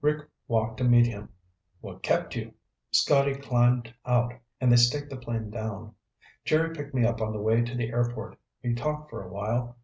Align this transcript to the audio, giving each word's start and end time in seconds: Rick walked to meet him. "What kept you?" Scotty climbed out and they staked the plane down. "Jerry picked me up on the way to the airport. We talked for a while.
Rick 0.00 0.28
walked 0.48 0.78
to 0.78 0.82
meet 0.84 1.06
him. 1.06 1.28
"What 1.80 2.02
kept 2.02 2.34
you?" 2.34 2.54
Scotty 2.90 3.36
climbed 3.36 3.94
out 4.04 4.34
and 4.60 4.72
they 4.72 4.76
staked 4.76 5.10
the 5.10 5.16
plane 5.16 5.48
down. 5.48 5.94
"Jerry 6.44 6.74
picked 6.74 6.92
me 6.92 7.04
up 7.06 7.20
on 7.20 7.32
the 7.32 7.38
way 7.40 7.62
to 7.62 7.74
the 7.76 7.90
airport. 7.90 8.36
We 8.64 8.74
talked 8.74 9.10
for 9.10 9.22
a 9.24 9.28
while. 9.32 9.74